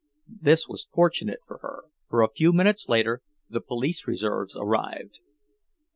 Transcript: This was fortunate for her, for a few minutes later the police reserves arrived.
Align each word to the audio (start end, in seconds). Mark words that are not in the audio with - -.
This 0.41 0.67
was 0.67 0.87
fortunate 0.91 1.41
for 1.45 1.59
her, 1.59 1.83
for 2.09 2.23
a 2.23 2.31
few 2.31 2.51
minutes 2.53 2.89
later 2.89 3.21
the 3.51 3.61
police 3.61 4.07
reserves 4.07 4.55
arrived. 4.57 5.19